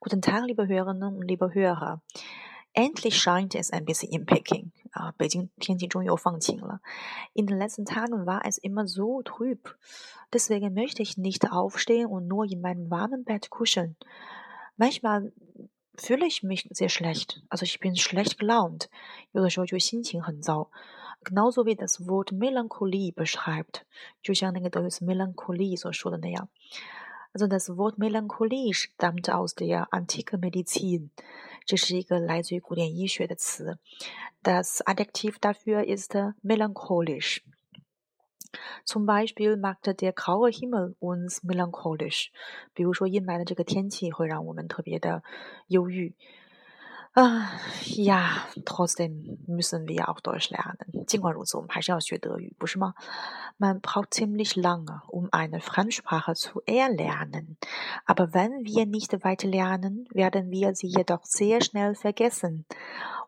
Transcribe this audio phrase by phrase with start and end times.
[0.00, 2.00] Guten Tag, liebe Hörerinnen und liebe Hörer.
[2.74, 4.72] Endlich scheint es ein bisschen in Peking.
[4.92, 6.80] Ah, 北京天气终于又放晴了。
[7.34, 9.76] In den letzten Tagen war es immer so trüb.
[10.32, 13.96] Deswegen möchte ich nicht aufstehen und nur in meinem warmen Bett kuscheln.
[14.76, 15.32] Manchmal
[15.96, 17.42] fühle ich mich sehr schlecht.
[17.50, 18.88] Also ich bin schlecht gelaunt.
[19.32, 20.70] 有的时候就心情很糟。
[21.24, 23.82] Genauso wie das Wort Melancholie beschreibt，
[24.22, 26.48] 就像那个德语词 Melancholie 所说的那样。
[27.36, 31.10] Also das Wort Melancholie stammt aus der antiken Medizin，
[31.64, 33.78] 这是一个来自于古典医学的词。
[34.42, 42.28] Das Adjektiv dafür ist melancholisch。Zum Beispiel macht der graue Himmel uns melancholisch。
[42.74, 45.22] 比如说阴霾的这个天气会让我们特别的
[45.68, 46.12] 忧郁。
[47.17, 47.49] 啊
[47.95, 51.03] 呀，trotzdem müssen wir auch Deutsch lernen。
[51.07, 52.93] 尽管如此，我们还是要学德语，不是吗
[53.57, 57.57] ？Man braucht ziemlich lange, um eine Fremdsprache zu erlernen.
[58.05, 62.65] Aber wenn wir nicht weiter lernen, werden wir sie jedoch sehr schnell vergessen.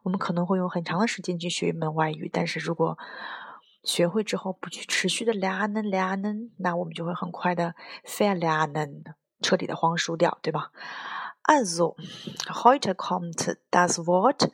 [0.04, 2.96] 我们可能会用很长的时间去学一门外语，但是如果
[3.84, 7.74] 学会之后不去持续的 lernen lernen，那我们就会很快的
[8.06, 9.02] verlernen，
[9.42, 10.70] 彻底的荒疏掉，对吧
[11.49, 11.97] ？Also,
[12.65, 14.51] heute kommt das Wort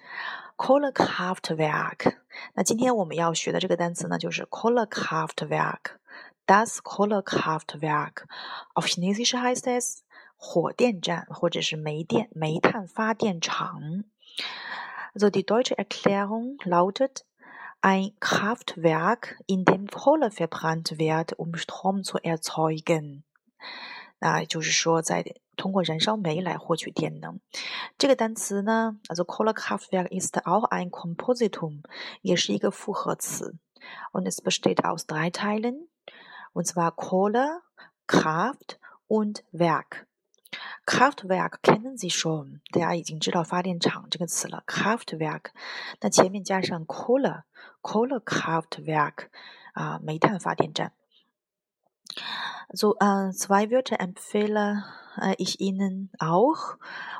[0.56, 2.17] Kohlekraftwerk。
[2.55, 10.03] 那今天我们要学的这个单词呢，就是 Kohlekraftwerk。Das Kohlekraftwerk。Auf Chinesisch heißt es
[10.36, 14.05] 火电站或者是煤电、煤炭发电厂。
[15.14, 17.25] So die deutsche Erklärung lautet
[17.83, 23.25] ein Kraftwerk, in dem Kohle verbrannt wird, um Strom zu erzeugen。
[24.26, 25.23] 那就是说，在
[25.56, 27.40] 通过燃烧煤来获取电能。
[27.95, 31.84] 这个单词呢，also Kohlekraftwerk ist auch ein Kompositum，
[32.23, 33.54] 也是一个复合词。
[34.12, 37.62] Und es besteht aus drei Teilen，und zwar Kohle,
[38.08, 40.08] Kraft und Werk。
[40.88, 44.64] Kraftwerk kennen Sie schon，大家已经知道发电厂这个词了。
[44.66, 45.52] Kraftwerk，
[46.00, 49.28] 那前面加上 Kohle，Kohlekraftwerk，
[49.73, 50.94] 啊，煤炭发电站。
[52.73, 54.85] So, äh, zwei Wörter empfehle
[55.20, 56.77] äh, ich Ihnen auch,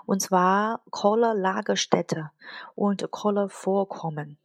[0.06, 2.31] und zwar Kohle-Lagerstätte
[2.75, 4.38] und Kohle-Vorkommen.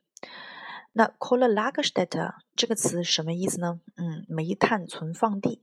[0.94, 3.80] 那 Kohle-Lagerstätte 这个词什么意思呢？
[3.98, 5.62] 嗯，煤炭存放地。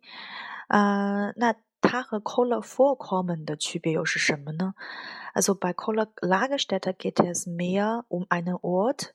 [0.69, 4.75] 呃，那它和 Kohle-Vorkommen 的区别又是什么呢？
[5.35, 9.15] Also bei Kohle-Lagerstätte geht es mehr um einen Ort,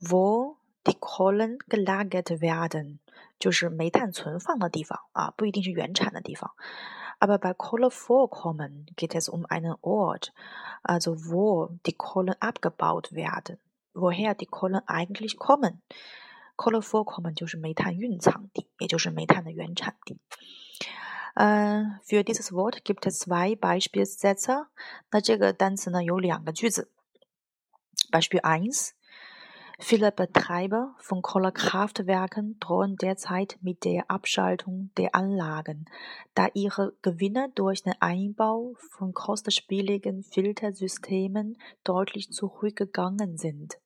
[0.00, 2.98] wo die Kohlen gelagert werden，
[3.39, 6.51] 就是煤炭存放的地方啊，不一定是原产的地方。
[7.19, 10.33] Aber bei Kohlevorkommen geht es um einen Ort,
[10.83, 13.57] also wo die Kohlen abgebaut werden,
[13.93, 15.81] woher die Kohlen eigentlich kommen.
[16.55, 20.19] Kohlevorkommen 就是煤炭蕴藏地，也就是煤炭的原产地。
[21.33, 24.67] 嗯，für dieses Wort gibt es zwei Beispielsätze。
[25.11, 26.91] 那这个单词呢有两个句子。
[28.11, 28.91] Beispiel eins
[29.78, 35.86] Viele Betreiber von Kohlekraftwerken drohen derzeit mit der Abschaltung der Anlagen,
[36.34, 43.78] da ihre Gewinne durch den Einbau von kostspieligen Filtersystemen deutlich zurückgegangen sind.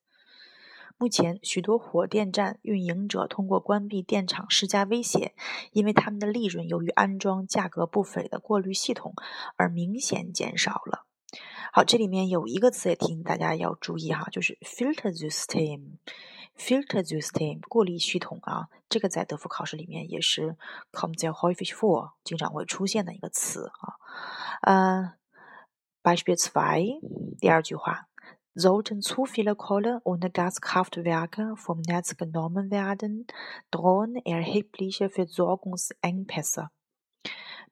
[0.98, 5.34] 目前，许多火电站运营者通过关闭电厂施加威胁，
[5.72, 9.14] 因为他们的利润由于安装价格不菲的过滤系统
[9.56, 11.04] 而明显减少了。
[11.71, 15.97] 好，这里面有一个词也提醒大家要注意哈，就是 filter system。
[16.57, 20.57] filter system 过滤系统啊，这个在德福考试里面也是
[20.91, 23.95] come sehr häufig vor，经常会出现的一个词啊。
[24.61, 25.13] 呃
[26.03, 27.01] ，Beispiel z w e
[27.39, 28.09] 第二句话
[28.53, 33.25] ，sollten zu viele Kohle- und Gaskraftwerke vom Netz genommen werden,
[33.71, 36.69] drohen erhebliche Versorgungsengpässe。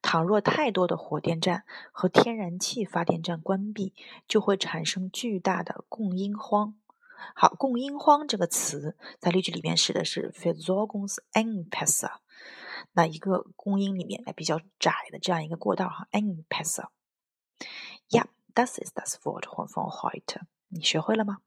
[0.01, 3.93] 倘若太多的火电站和天然气发电站关闭，
[4.27, 6.75] 就会产生巨大的供应荒。
[7.35, 12.11] 好，供应荒这个词在例句里面使的是 Versorgungsengpässe，
[12.93, 16.87] 那一个供应里面比较窄的这样一个过道哈，Engpässe。
[18.09, 20.43] Yeah, das ist das Wort von heute。
[20.69, 21.39] 你学会了吗？